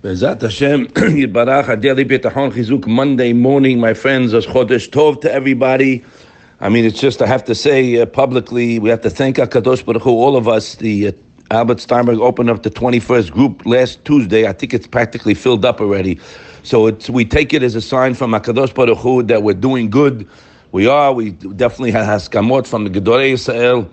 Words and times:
Bezat 0.00 0.40
Hashem, 0.40 0.86
Yibarach, 0.94 1.64
Adeli 1.64 2.04
Bitachon 2.08 2.52
Chizuk, 2.52 2.86
Monday 2.86 3.32
morning, 3.32 3.80
my 3.80 3.94
friends, 3.94 4.32
as 4.32 4.46
Chodesh 4.46 4.88
Tov 4.88 5.20
to 5.22 5.32
everybody. 5.32 6.04
I 6.60 6.68
mean, 6.68 6.84
it's 6.84 7.00
just, 7.00 7.20
I 7.20 7.26
have 7.26 7.42
to 7.46 7.54
say 7.56 8.00
uh, 8.00 8.06
publicly, 8.06 8.78
we 8.78 8.90
have 8.90 9.00
to 9.00 9.10
thank 9.10 9.38
HaKadosh 9.38 9.84
Baruch 9.84 10.02
Hu, 10.02 10.10
all 10.10 10.36
of 10.36 10.46
us. 10.46 10.76
The 10.76 11.08
uh, 11.08 11.12
Albert 11.50 11.80
Steinberg 11.80 12.20
opened 12.20 12.48
up 12.48 12.62
the 12.62 12.70
21st 12.70 13.32
group 13.32 13.66
last 13.66 14.04
Tuesday. 14.04 14.46
I 14.46 14.52
think 14.52 14.72
it's 14.72 14.86
practically 14.86 15.34
filled 15.34 15.64
up 15.64 15.80
already. 15.80 16.20
So 16.62 16.86
it's, 16.86 17.10
we 17.10 17.24
take 17.24 17.52
it 17.52 17.64
as 17.64 17.74
a 17.74 17.80
sign 17.80 18.14
from 18.14 18.30
HaKadosh 18.30 18.72
Baruch 18.72 18.98
Hu 18.98 19.24
that 19.24 19.42
we're 19.42 19.54
doing 19.54 19.90
good. 19.90 20.28
We 20.70 20.86
are. 20.86 21.12
We 21.12 21.32
definitely 21.32 21.90
have 21.90 22.06
haskamot 22.06 22.68
from 22.68 22.84
the 22.84 22.90
Gedolei 22.90 23.32
Yisrael. 23.32 23.90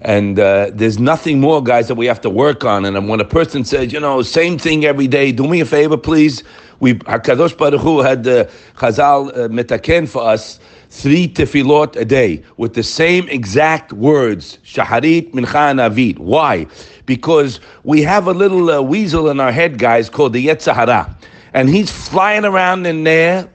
And 0.00 0.38
uh, 0.38 0.70
there's 0.72 0.98
nothing 0.98 1.40
more, 1.40 1.62
guys, 1.62 1.88
that 1.88 1.94
we 1.94 2.06
have 2.06 2.20
to 2.22 2.30
work 2.30 2.64
on. 2.64 2.84
And 2.84 3.08
when 3.08 3.20
a 3.20 3.24
person 3.24 3.64
says, 3.64 3.92
you 3.92 4.00
know, 4.00 4.22
same 4.22 4.58
thing 4.58 4.84
every 4.84 5.06
day, 5.08 5.32
do 5.32 5.46
me 5.46 5.60
a 5.60 5.64
favor, 5.64 5.96
please. 5.96 6.42
We 6.80 6.94
Hakadosh 6.94 7.56
Baruch 7.56 7.80
Hu 7.80 8.00
had 8.00 8.24
the 8.24 8.50
Chazal 8.76 9.28
uh, 9.30 9.48
metaken 9.48 10.08
for 10.08 10.22
us 10.22 10.58
three 10.90 11.26
tefillot 11.28 11.96
a 11.96 12.04
day 12.04 12.42
with 12.56 12.74
the 12.74 12.82
same 12.82 13.28
exact 13.28 13.92
words, 13.92 14.58
shaharit, 14.64 15.32
mincha, 15.32 15.70
and. 15.70 16.18
Why? 16.18 16.66
Because 17.06 17.60
we 17.84 18.02
have 18.02 18.26
a 18.26 18.32
little 18.32 18.70
uh, 18.70 18.82
weasel 18.82 19.30
in 19.30 19.40
our 19.40 19.52
head, 19.52 19.78
guys, 19.78 20.10
called 20.10 20.32
the 20.32 20.46
Yetzer 20.46 20.74
Hara. 20.74 21.16
And 21.52 21.68
he's 21.68 21.90
flying 21.90 22.44
around 22.44 22.86
in 22.86 23.04
there, 23.04 23.48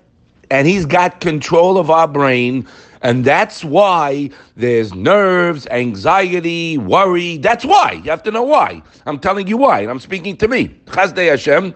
and 0.50 0.68
he's 0.68 0.86
got 0.86 1.20
control 1.20 1.78
of 1.78 1.90
our 1.90 2.08
brain 2.08 2.68
and 3.02 3.24
that's 3.24 3.64
why 3.64 4.30
there's 4.58 4.94
nerves, 4.94 5.68
anxiety, 5.68 6.78
worry. 6.78 7.38
That's 7.38 7.64
why. 7.64 7.94
You 8.04 8.10
have 8.10 8.24
to 8.24 8.32
know 8.32 8.44
why. 8.44 8.82
I'm 9.06 9.20
telling 9.20 9.48
you 9.48 9.58
why. 9.58 9.80
And 9.80 9.90
I'm 9.90 10.00
speaking 10.00 10.36
to 10.38 10.48
me. 10.48 10.68
Chazdei 10.86 11.30
Hashem, 11.30 11.74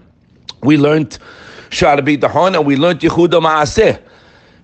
we 0.64 0.78
learned 0.78 1.18
Shaar 1.70 1.98
HaBitachon 1.98 2.56
and 2.56 2.66
we 2.66 2.76
learned 2.76 3.00
Yichud 3.00 3.30
HaMaaseh. 3.30 4.02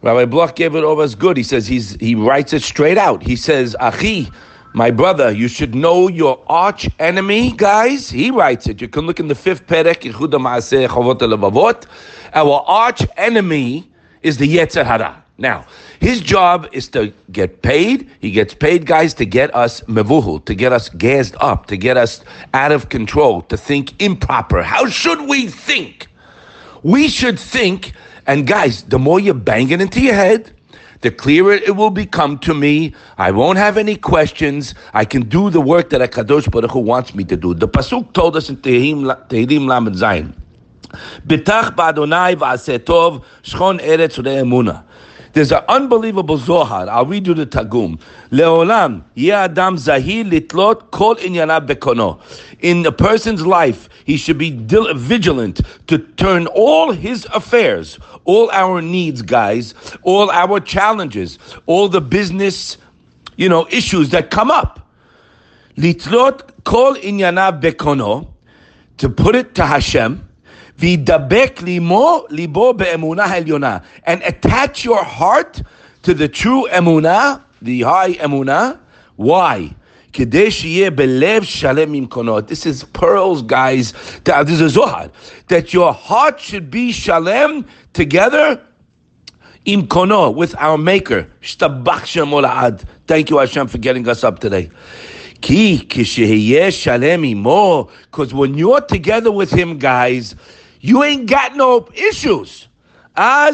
Rabbi 0.02 0.26
Bloch 0.26 0.56
gave 0.56 0.76
it 0.76 0.84
over 0.84 1.04
as 1.04 1.16
good. 1.16 1.38
He 1.38 1.44
says 1.44 1.68
he's 1.68 1.96
he 1.96 2.16
writes 2.16 2.54
it 2.54 2.62
straight 2.62 2.98
out. 2.98 3.24
He 3.24 3.36
says, 3.36 3.76
Achi, 3.80 4.30
my 4.74 4.92
brother, 4.92 5.32
you 5.32 5.48
should 5.48 5.76
know 5.76 6.08
your 6.08 6.44
arch 6.48 6.90
enemy, 7.00 7.52
guys. 7.54 8.10
He 8.10 8.32
writes 8.32 8.68
it. 8.68 8.82
You 8.82 8.88
can 8.88 9.06
look 9.06 9.20
in 9.20 9.28
the 9.28 9.36
fifth 9.36 9.66
perek, 9.66 10.02
Yichud 10.02 10.32
HaMaaseh 10.32 10.88
Chavot 10.88 11.88
Our 12.34 12.64
arch 12.68 13.02
enemy 13.18 13.90
is 14.22 14.38
the 14.38 14.58
Yetzer 14.58 14.86
Hara. 14.86 15.24
Now, 15.40 15.66
his 16.02 16.20
job 16.20 16.68
is 16.74 16.90
to 16.90 17.14
get 17.32 17.62
paid. 17.62 18.10
He 18.20 18.30
gets 18.30 18.54
paid, 18.54 18.86
guys, 18.86 19.14
to 19.16 19.26
get 19.26 19.56
us 19.56 19.80
mevuhul, 19.82 20.44
to 20.46 20.54
get 20.54 20.74
us 20.74 20.90
gassed 20.90 21.36
up, 21.40 21.68
to 21.68 21.78
get 21.78 21.96
us 21.96 22.22
out 22.54 22.74
of 22.74 22.90
control, 22.90 23.42
to 23.44 23.56
think 23.56 24.00
improper. 24.02 24.62
How 24.62 24.88
should 24.88 25.30
we 25.30 25.48
think? 25.48 26.08
We 26.84 27.08
should 27.08 27.40
think, 27.40 27.94
and 28.28 28.46
guys, 28.46 28.84
the 28.84 29.00
more 29.00 29.20
you 29.20 29.34
bang 29.34 29.70
it 29.70 29.80
into 29.80 30.02
your 30.02 30.14
head, 30.14 30.52
the 31.02 31.12
clearer 31.12 31.54
it 31.54 31.78
will 31.78 31.90
become 31.90 32.38
to 32.40 32.54
me. 32.54 32.94
I 33.18 33.32
won't 33.32 33.58
have 33.58 33.78
any 33.78 33.96
questions. 33.96 34.76
I 34.94 35.06
can 35.06 35.30
do 35.30 35.50
the 35.50 35.62
work 35.62 35.90
that 35.92 36.02
Kadosh 36.12 36.52
Baruch 36.52 36.72
Hu 36.72 36.80
wants 36.80 37.16
me 37.16 37.24
to 37.24 37.38
do. 37.38 37.54
The 37.54 37.70
pasuk 37.70 38.12
told 38.12 38.36
us 38.36 38.50
in 38.50 38.58
Tehillim 38.58 39.68
Lamed 39.68 39.96
Zayin. 39.96 40.34
Bitach 41.26 41.76
ba'Adonai 41.76 42.36
v'asetov 42.36 43.24
shchon 43.44 43.80
eretz 43.80 44.22
re'emuna. 44.22 44.84
There's 45.34 45.52
an 45.52 45.64
unbelievable 45.68 46.38
Zohar. 46.38 46.90
I'll 46.90 47.06
read 47.06 47.28
you 47.28 47.34
the 47.34 47.46
Targum. 47.46 48.00
Leolam, 48.32 49.04
Adam 49.32 49.78
Zahir 49.78 50.24
Litlot 50.24 50.92
Kol 50.92 51.16
Inyana 51.16 51.66
Bekono. 51.66 52.22
In 52.62 52.86
a 52.86 52.92
person's 52.92 53.46
life, 53.46 53.90
he 54.06 54.18
should 54.18 54.38
be 54.38 54.52
vigilant 54.52 55.62
to 55.88 56.00
turn 56.00 56.48
all 56.48 56.92
his 56.92 57.26
affairs, 57.34 58.00
all 58.26 58.50
our 58.52 58.82
needs, 58.82 59.22
guys, 59.22 59.74
all 60.04 60.30
our 60.32 60.60
challenges, 60.60 61.38
all 61.68 61.88
the 61.88 62.02
business, 62.02 62.78
you 63.38 63.48
know, 63.48 63.68
issues 63.70 64.10
that 64.10 64.32
come 64.32 64.52
up. 64.52 64.90
Litlot 65.78 66.64
Kol 66.64 66.96
Inyana 66.96 67.62
Bekono, 67.62 68.34
to 68.98 69.10
put 69.10 69.36
it 69.36 69.56
to 69.56 69.66
Hashem, 69.66 70.29
And 74.04 74.22
attach 74.24 74.86
your 74.86 75.04
heart 75.04 75.62
to 76.04 76.14
the 76.14 76.28
true 76.28 76.68
emunah, 76.70 77.44
the 77.62 77.82
high 77.82 78.14
emunah. 78.14 78.80
Why? 79.16 79.76
This 80.12 80.66
is 82.66 82.84
pearls, 82.94 83.42
guys. 83.44 83.94
This 84.24 84.62
is 84.62 84.74
Zohar. 84.74 85.12
That 85.50 85.74
your 85.74 85.94
heart 85.94 86.40
should 86.40 86.72
be 86.72 86.92
shalem 86.92 87.66
together 87.94 88.62
im 89.66 89.88
kono 89.88 90.34
with 90.34 90.56
our 90.56 90.78
Maker. 90.78 91.30
Thank 93.08 93.30
you, 93.30 93.38
Hashem, 93.38 93.68
for 93.68 93.78
getting 93.78 94.08
us 94.08 94.24
up 94.24 94.40
today. 94.40 94.70
Because 95.42 96.18
when 98.34 98.58
you're 98.58 98.82
together 98.82 99.32
with 99.32 99.52
Him, 99.52 99.78
guys, 99.78 100.36
you 100.80 101.04
ain't 101.04 101.30
got 101.30 101.56
no 101.56 101.88
issues. 101.94 102.68
No 103.18 103.52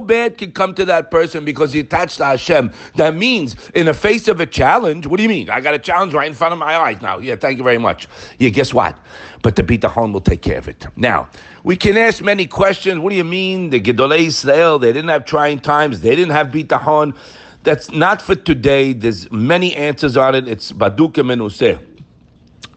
bad 0.00 0.36
can 0.36 0.52
come 0.52 0.74
to 0.74 0.84
that 0.84 1.10
person 1.10 1.44
because 1.46 1.72
he 1.72 1.80
attached 1.80 2.18
to 2.18 2.26
Hashem. 2.26 2.72
That 2.96 3.14
means, 3.14 3.70
in 3.70 3.86
the 3.86 3.94
face 3.94 4.28
of 4.28 4.38
a 4.40 4.44
challenge, 4.44 5.06
what 5.06 5.16
do 5.16 5.22
you 5.22 5.30
mean? 5.30 5.48
I 5.48 5.62
got 5.62 5.72
a 5.72 5.78
challenge 5.78 6.12
right 6.12 6.28
in 6.28 6.34
front 6.34 6.52
of 6.52 6.58
my 6.58 6.76
eyes 6.76 7.00
now. 7.00 7.16
Yeah, 7.18 7.36
thank 7.36 7.56
you 7.56 7.64
very 7.64 7.78
much. 7.78 8.06
Yeah, 8.38 8.50
guess 8.50 8.74
what? 8.74 8.98
But 9.42 9.56
the 9.56 9.62
bitachon 9.62 10.12
will 10.12 10.20
take 10.20 10.42
care 10.42 10.58
of 10.58 10.68
it. 10.68 10.86
Now, 10.96 11.30
we 11.64 11.76
can 11.76 11.96
ask 11.96 12.22
many 12.22 12.46
questions. 12.46 12.98
What 12.98 13.08
do 13.08 13.16
you 13.16 13.24
mean? 13.24 13.70
The 13.70 13.80
Gedolei 13.80 14.26
Israel, 14.26 14.78
they 14.78 14.92
didn't 14.92 15.08
have 15.08 15.24
trying 15.24 15.60
times. 15.60 16.02
They 16.02 16.14
didn't 16.14 16.32
have 16.32 16.48
bitachon. 16.48 17.16
That's 17.62 17.90
not 17.90 18.20
for 18.20 18.34
today. 18.34 18.92
There's 18.92 19.30
many 19.32 19.74
answers 19.74 20.18
on 20.18 20.34
it. 20.34 20.48
It's 20.48 20.70
baduka 20.72 21.22
menuseh. 21.24 21.91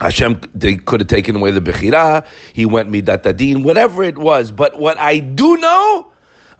Hashem, 0.01 0.41
they 0.53 0.75
could 0.75 1.01
have 1.01 1.07
taken 1.07 1.35
away 1.35 1.51
the 1.51 1.61
Bechira. 1.61 2.25
He 2.53 2.65
went 2.65 2.89
Midatadin, 2.89 3.63
whatever 3.63 4.03
it 4.03 4.17
was. 4.17 4.51
But 4.51 4.79
what 4.79 4.97
I 4.97 5.19
do 5.19 5.57
know, 5.57 6.11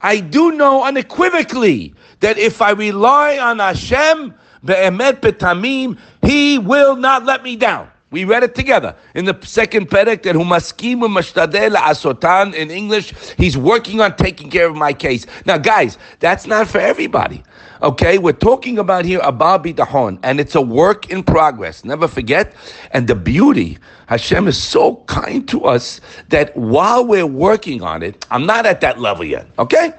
I 0.02 0.20
do 0.20 0.52
know 0.52 0.84
unequivocally 0.84 1.94
that 2.22 2.38
if 2.38 2.62
I 2.62 2.72
rely 2.72 3.38
on 3.38 3.60
Hashem, 3.60 4.34
Be'emet 4.64 5.22
Betamim, 5.22 5.98
He 6.24 6.58
will 6.60 6.96
not 6.96 7.26
let 7.26 7.44
me 7.44 7.56
down. 7.56 7.90
We 8.12 8.24
read 8.24 8.44
it 8.44 8.56
together 8.56 8.96
in 9.14 9.26
the 9.26 9.38
second 9.44 9.90
perek 9.90 10.24
that 10.24 10.36
Humaskim 10.36 11.02
Mashtadel 11.02 11.76
Asotan 11.76 12.54
in 12.54 12.72
English. 12.72 13.14
He's 13.38 13.58
working 13.58 14.00
on 14.00 14.16
taking 14.16 14.50
care 14.50 14.68
of 14.68 14.76
my 14.76 14.94
case. 14.94 15.26
Now, 15.46 15.58
guys, 15.58 15.98
that's 16.20 16.48
not 16.48 16.68
for 16.68 16.78
everybody. 16.78 17.44
Okay, 17.82 18.18
we're 18.18 18.32
talking 18.32 18.78
about 18.80 19.04
here 19.04 19.20
Abba 19.22 19.60
Bitahon, 19.60 20.18
and 20.24 20.40
it's 20.40 20.56
a 20.56 20.62
work 20.62 21.10
in 21.10 21.24
progress. 21.24 21.84
Never 21.84 22.08
forget. 22.08 22.54
And 22.92 23.08
the 23.08 23.16
beauty, 23.16 23.78
Hashem 24.08 24.48
is 24.48 24.62
so 24.62 24.98
kind 25.08 25.48
to 25.50 25.66
us 25.66 26.00
that 26.30 26.56
while 26.56 27.06
we're 27.06 27.26
working 27.26 27.82
on 27.82 28.02
it, 28.02 28.26
I'm 28.32 28.46
not 28.46 28.66
at 28.66 28.80
that 28.82 29.00
level 29.00 29.26
yet. 29.26 29.48
Okay, 29.60 29.94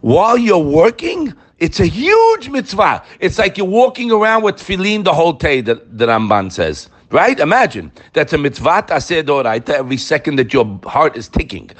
while 0.00 0.38
you're 0.38 0.58
working. 0.58 1.34
It's 1.58 1.80
a 1.80 1.86
huge 1.86 2.48
mitzvah. 2.50 3.02
It's 3.18 3.36
like 3.36 3.58
you're 3.58 3.66
walking 3.66 4.12
around 4.12 4.44
with 4.44 4.58
tefillin 4.58 5.02
the 5.02 5.12
whole 5.12 5.32
day, 5.32 5.60
that 5.62 5.98
the 5.98 6.06
Ramban 6.06 6.52
says. 6.52 6.88
Right? 7.10 7.40
Imagine 7.40 7.90
that's 8.12 8.32
a 8.32 8.38
mitzvah 8.38 8.84
aseh 8.90 9.24
doraita 9.24 9.70
every 9.70 9.96
second 9.96 10.36
that 10.36 10.52
your 10.52 10.78
heart 10.84 11.16
is 11.16 11.26
ticking. 11.26 11.70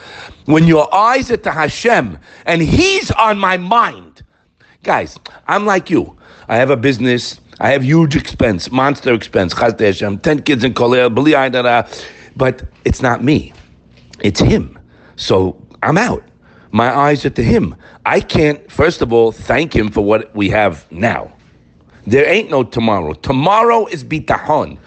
When 0.47 0.67
your 0.67 0.93
eyes 0.93 1.31
are 1.31 1.37
to 1.37 1.53
Hashem 1.53 2.19
and 2.47 2.61
He's 2.61 3.13
on 3.13 3.39
my 3.39 3.57
mind. 3.57 4.08
Guys, 4.85 5.19
I'm 5.49 5.67
like 5.67 5.91
you. 5.91 6.17
I 6.49 6.57
have 6.57 6.71
a 6.71 6.77
business. 6.77 7.41
I 7.61 7.71
have 7.71 7.83
huge 7.85 8.15
expense, 8.15 8.71
monster 8.71 9.13
expense. 9.13 9.53
Hashem, 9.53 10.19
10 10.19 10.43
kids 10.43 10.65
in 10.65 10.75
Kolel, 10.75 11.13
but 12.37 12.63
it's 12.85 13.03
not 13.03 13.23
me. 13.25 13.53
It's 14.21 14.41
Him. 14.41 14.79
So 15.17 15.61
I'm 15.83 15.99
out. 15.99 16.25
My 16.71 16.95
eyes 16.95 17.25
are 17.25 17.31
to 17.31 17.43
Him. 17.43 17.75
I 18.07 18.21
can't, 18.21 18.71
first 18.71 19.03
of 19.03 19.13
all, 19.13 19.33
thank 19.33 19.75
Him 19.75 19.91
for 19.91 20.05
what 20.05 20.35
we 20.37 20.49
have 20.51 20.91
now. 20.93 21.33
There 22.07 22.27
ain't 22.27 22.51
no 22.51 22.63
tomorrow. 22.63 23.15
Tomorrow 23.15 23.87
is 23.87 24.05
bitahon 24.05 24.79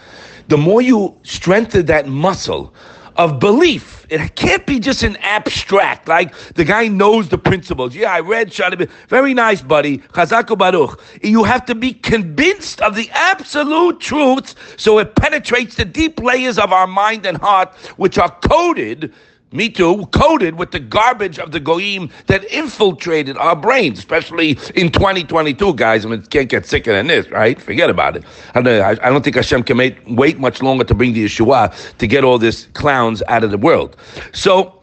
the 0.51 0.57
more 0.57 0.81
you 0.81 1.17
strengthen 1.23 1.85
that 1.85 2.07
muscle 2.07 2.73
of 3.17 3.39
belief, 3.39 4.05
it 4.09 4.35
can't 4.35 4.65
be 4.65 4.79
just 4.79 5.03
an 5.03 5.17
abstract, 5.17 6.07
like 6.07 6.35
the 6.55 6.63
guy 6.63 6.87
knows 6.87 7.29
the 7.29 7.37
principles. 7.37 7.95
Yeah, 7.95 8.11
I 8.13 8.19
read 8.19 8.49
Shadab. 8.49 8.89
Very 9.07 9.33
nice, 9.33 9.61
buddy. 9.61 9.99
Chazaku 9.99 10.57
Baruch. 10.57 11.01
You 11.23 11.43
have 11.43 11.65
to 11.65 11.75
be 11.75 11.93
convinced 11.93 12.81
of 12.81 12.95
the 12.95 13.09
absolute 13.11 13.99
truths 13.99 14.55
so 14.77 14.99
it 14.99 15.15
penetrates 15.15 15.75
the 15.75 15.85
deep 15.85 16.19
layers 16.19 16.57
of 16.57 16.71
our 16.71 16.87
mind 16.87 17.25
and 17.25 17.37
heart, 17.37 17.73
which 17.97 18.17
are 18.17 18.31
coded 18.41 19.13
me 19.51 19.69
too, 19.69 20.05
coated 20.07 20.57
with 20.57 20.71
the 20.71 20.79
garbage 20.79 21.37
of 21.37 21.51
the 21.51 21.59
goyim 21.59 22.09
that 22.27 22.43
infiltrated 22.45 23.37
our 23.37 23.55
brains, 23.55 23.99
especially 23.99 24.51
in 24.75 24.91
2022, 24.91 25.73
guys. 25.75 26.05
I 26.05 26.09
mean, 26.09 26.21
can't 26.23 26.49
get 26.49 26.65
sicker 26.65 26.93
than 26.93 27.07
this, 27.07 27.29
right? 27.29 27.61
Forget 27.61 27.89
about 27.89 28.15
it. 28.15 28.23
I 28.55 28.61
don't, 28.61 28.81
I 28.81 29.09
don't 29.09 29.23
think 29.23 29.35
Hashem 29.35 29.63
can 29.63 29.77
make, 29.77 29.97
wait 30.07 30.39
much 30.39 30.61
longer 30.61 30.83
to 30.85 30.93
bring 30.93 31.13
the 31.13 31.25
Yeshua 31.25 31.97
to 31.97 32.07
get 32.07 32.23
all 32.23 32.37
these 32.37 32.67
clowns 32.73 33.21
out 33.27 33.43
of 33.43 33.51
the 33.51 33.57
world. 33.57 33.97
So 34.31 34.81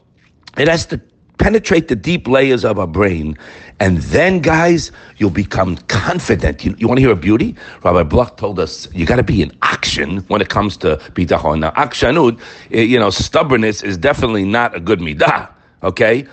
it 0.59 0.69
has 0.69 0.85
to 0.87 1.00
penetrate 1.38 1.88
the 1.88 1.97
deep 1.97 2.29
layers 2.29 2.65
of 2.65 2.79
our 2.79 2.87
brain. 2.87 3.38
And 3.81 3.99
then, 3.99 4.41
guys, 4.41 4.91
you'll 5.19 5.31
become 5.31 5.76
confident. 5.87 6.65
You, 6.65 6.75
you 6.79 6.88
want 6.88 6.99
to 6.99 7.03
hear 7.03 7.12
a 7.12 7.17
beauty? 7.17 7.55
Rabbi 7.85 8.03
Bloch 8.03 8.37
told 8.37 8.59
us 8.59 8.93
you 8.93 9.06
got 9.06 9.17
to 9.17 9.23
be 9.23 9.41
in 9.41 9.56
action 9.88 10.19
when 10.29 10.43
it 10.43 10.50
comes 10.50 10.76
to 10.76 10.96
bitachon. 11.14 11.61
Now, 11.61 11.70
akshanut, 11.70 12.38
eh, 12.73 12.82
you 12.82 12.99
know, 12.99 13.08
stubbornness 13.08 13.82
is 13.82 13.96
definitely 13.96 14.44
not 14.44 14.76
a 14.76 14.81
good 14.81 14.99
midah, 14.99 15.49
okay? 15.82 16.26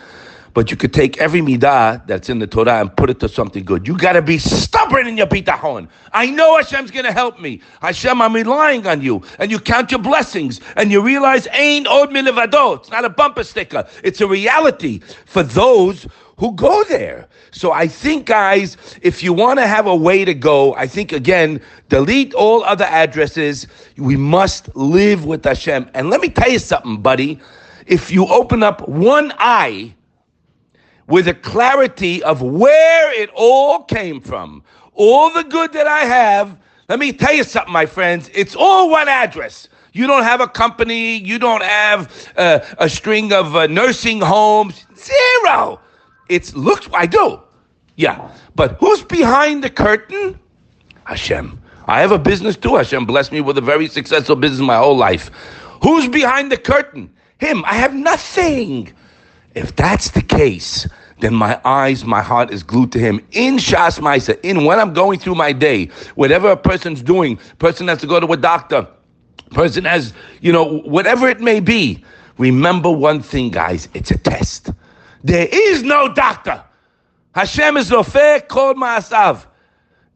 But 0.54 0.72
you 0.72 0.78
could 0.78 0.94
take 0.94 1.18
every 1.20 1.40
midah 1.40 2.06
that's 2.06 2.30
in 2.30 2.40
the 2.40 2.48
Torah 2.48 2.82
and 2.82 2.94
put 2.98 3.10
it 3.10 3.22
to 3.22 3.30
something 3.30 3.64
good. 3.64 3.88
You 3.88 3.98
got 3.98 4.14
to 4.14 4.22
be 4.22 4.38
stubborn 4.40 5.08
in 5.08 5.16
your 5.18 5.28
bitachon. 5.28 5.88
I 6.12 6.30
know 6.30 6.58
Hashem's 6.58 6.92
going 6.92 7.06
to 7.06 7.14
help 7.14 7.40
me. 7.40 7.62
Hashem, 7.82 8.22
I'm 8.22 8.34
relying 8.36 8.86
on 8.88 9.02
you. 9.02 9.22
And 9.40 9.50
you 9.50 9.60
count 9.60 9.92
your 9.92 10.02
blessings 10.02 10.60
and 10.76 10.92
you 10.92 11.02
realize 11.02 11.48
ain't 11.54 11.88
od 11.88 12.10
milivado. 12.12 12.78
It's 12.78 12.90
not 12.90 13.06
a 13.06 13.10
bumper 13.10 13.46
sticker. 13.46 13.88
It's 14.04 14.20
a 14.20 14.28
reality 14.28 15.00
for 15.26 15.44
those 15.44 16.08
who 16.38 16.52
go 16.54 16.84
there. 16.86 17.28
So 17.52 17.72
I 17.72 17.88
think, 17.88 18.26
guys, 18.26 18.78
if 19.02 19.24
you 19.24 19.32
want 19.34 19.60
to 19.60 19.68
have 19.68 19.88
a 19.88 19.96
way 19.96 20.26
to 20.26 20.34
go, 20.34 20.76
I 20.76 20.88
think 20.88 21.12
again, 21.12 21.62
delete 21.90 22.34
all 22.34 22.64
other 22.64 22.86
addresses. 22.86 23.68
We 23.98 24.18
must 24.18 24.76
live 24.76 25.26
with 25.26 25.46
Hashem. 25.46 25.90
And 25.94 26.10
let 26.10 26.22
me 26.22 26.30
tell 26.30 26.52
you 26.52 26.60
something, 26.60 27.02
buddy. 27.02 27.40
If 27.88 28.12
you 28.12 28.28
open 28.28 28.64
up 28.64 28.88
one 28.90 29.32
eye, 29.38 29.94
with 31.08 31.28
a 31.28 31.34
clarity 31.34 32.24
of 32.24 32.42
where 32.42 33.22
it 33.22 33.30
all 33.36 33.84
came 33.84 34.20
from. 34.22 34.64
All 34.94 35.30
the 35.30 35.44
good 35.44 35.74
that 35.74 35.88
I 35.88 36.00
have, 36.00 36.58
let 36.90 37.00
me 37.00 37.12
tell 37.12 37.34
you 37.34 37.44
something, 37.44 37.74
my 37.74 37.86
friends, 37.86 38.30
it's 38.34 38.56
all 38.56 38.90
one 38.90 39.08
address. 39.08 39.70
You 39.94 40.08
don't 40.08 40.24
have 40.24 40.42
a 40.42 40.48
company, 40.48 41.18
you 41.18 41.40
don't 41.40 41.64
have 41.64 42.34
uh, 42.38 42.60
a 42.80 42.90
string 42.90 43.32
of 43.32 43.56
uh, 43.56 43.68
nursing 43.68 44.20
homes, 44.20 44.86
zero. 44.98 45.80
It's 46.30 46.56
looks, 46.56 46.88
I 46.94 47.06
do. 47.06 47.42
Yeah. 47.96 48.30
But 48.56 48.78
who's 48.80 49.04
behind 49.04 49.64
the 49.64 49.70
curtain? 49.70 50.40
Hashem. 51.06 51.62
I 51.88 52.02
have 52.02 52.12
a 52.12 52.20
business 52.20 52.58
too. 52.58 52.76
Hashem 52.76 53.06
blessed 53.06 53.32
me 53.32 53.42
with 53.42 53.58
a 53.58 53.62
very 53.62 53.88
successful 53.88 54.36
business 54.36 54.60
my 54.60 54.78
whole 54.78 54.98
life. 54.98 55.30
Who's 55.84 56.08
behind 56.08 56.52
the 56.52 56.58
curtain? 56.58 57.14
Him. 57.38 57.64
I 57.66 57.76
have 57.76 57.94
nothing. 57.94 58.92
If 59.54 59.76
that's 59.76 60.12
the 60.12 60.22
case, 60.22 60.88
then 61.20 61.34
my 61.34 61.60
eyes, 61.64 62.04
my 62.04 62.22
heart 62.22 62.52
is 62.52 62.64
glued 62.64 62.92
to 62.94 63.00
him. 63.00 63.26
In 63.32 63.58
Shas 63.58 64.00
Maisa, 64.00 64.40
in 64.42 64.66
when 64.66 64.80
I'm 64.80 64.94
going 64.94 65.20
through 65.20 65.36
my 65.36 65.54
day, 65.54 65.86
whatever 66.16 66.50
a 66.52 66.58
person's 66.58 67.02
doing, 67.02 67.38
person 67.60 67.88
has 67.88 68.02
to 68.02 68.08
go 68.08 68.20
to 68.20 68.28
a 68.34 68.38
doctor, 68.38 68.88
person 69.52 69.86
has, 69.86 70.14
you 70.42 70.52
know, 70.52 70.80
whatever 70.80 71.30
it 71.30 71.40
may 71.40 71.60
be, 71.60 72.04
remember 72.38 72.92
one 72.92 73.22
thing, 73.22 73.50
guys, 73.50 73.88
it's 73.94 74.12
a 74.12 74.18
test. 74.18 74.72
There 75.26 75.48
is 75.52 75.82
no 75.82 76.14
doctor. 76.14 76.64
Hashem 77.34 77.78
is 77.78 77.90
Rofeh 77.90 78.48
Kol 78.48 78.76
Ma'asav. 78.76 79.48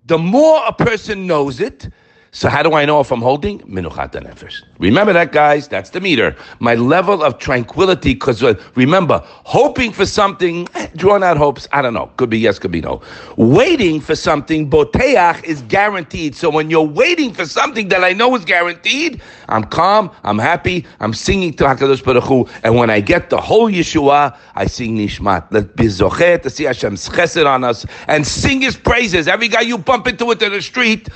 The 0.06 0.20
more 0.20 0.62
a 0.68 0.72
person 0.72 1.26
knows 1.26 1.60
it, 1.60 1.90
so 2.32 2.48
how 2.48 2.62
do 2.62 2.74
I 2.74 2.86
know 2.86 3.00
if 3.00 3.12
I'm 3.12 3.22
holding? 3.22 3.60
Minuchat 3.62 4.12
nefesh. 4.12 4.62
Remember 4.78 5.14
that, 5.14 5.32
guys. 5.32 5.68
That's 5.68 5.90
the 5.90 6.00
meter. 6.00 6.36
My 6.60 6.76
level 6.76 7.24
of 7.24 7.40
tranquility, 7.40 8.14
because 8.14 8.44
uh, 8.44 8.54
remember, 8.76 9.22
hoping 9.26 9.92
for 9.92 10.06
something, 10.06 10.68
eh, 10.76 10.88
drawn 10.96 11.24
out 11.24 11.38
hopes, 11.38 11.68
I 11.72 11.82
don't 11.82 11.94
know. 11.94 12.12
Could 12.18 12.30
be 12.30 12.38
yes, 12.38 12.60
could 12.60 12.72
be 12.72 12.82
no. 12.82 13.02
Waiting 13.38 14.00
for 14.00 14.16
something, 14.16 14.70
boteach, 14.70 15.44
is 15.44 15.64
guaranteed. 15.64 16.36
So 16.36 16.50
when 16.50 16.70
you're 16.70 16.82
waiting 16.82 17.34
for 17.34 17.46
something 17.46 17.88
that 17.90 18.04
I 18.04 18.14
know 18.14 18.36
is 18.36 18.46
guaranteed, 18.46 19.22
I'm 19.48 19.64
calm, 19.64 20.12
I'm 20.24 20.38
happy, 20.38 20.86
I'm 21.00 21.14
singing 21.14 21.54
to 21.54 21.64
HaKadosh 21.64 22.04
Baruch 22.04 22.24
Hu, 22.26 22.48
and 22.64 22.76
when 22.76 22.90
I 22.90 23.00
get 23.00 23.30
the 23.32 23.42
whole 23.42 23.70
Yeshua, 23.72 24.38
I 24.56 24.66
sing 24.68 24.98
Nishmat. 24.98 25.48
Let 25.52 25.76
be 25.76 25.88
to 25.88 26.50
see 26.50 26.66
Hashem's 26.66 27.10
chesed 27.10 27.46
on 27.46 27.64
us, 27.64 27.86
and 28.08 28.26
sing 28.26 28.62
His 28.62 28.78
praises. 28.78 29.28
Every 29.28 29.48
guy 29.48 29.62
you 29.62 29.78
bump 29.78 30.08
into 30.08 30.30
it 30.32 30.42
in 30.42 30.52
the 30.52 30.62
street, 30.62 31.10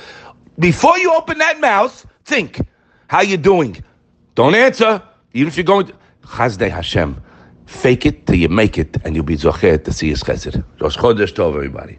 before 0.58 0.98
you 0.98 1.12
open 1.14 1.38
that 1.38 1.60
mouth, 1.60 2.06
think, 2.24 2.60
how 3.08 3.20
you 3.20 3.36
doing? 3.36 3.82
Don't 4.34 4.54
answer, 4.54 5.02
even 5.32 5.48
if 5.48 5.56
you're 5.56 5.64
going 5.64 5.86
to, 5.86 5.94
Chazdei 6.22 6.70
Hashem. 6.70 7.20
Fake 7.66 8.06
it 8.06 8.26
till 8.26 8.36
you 8.36 8.48
make 8.48 8.78
it, 8.78 8.96
and 9.04 9.14
you'll 9.14 9.24
be 9.24 9.36
zochet 9.36 9.84
to 9.84 9.92
see 9.92 10.08
His 10.08 10.22
chesed. 10.22 10.64
Rosh 10.80 10.96
Chodesh 10.96 11.32
Tov, 11.32 11.54
everybody. 11.54 11.92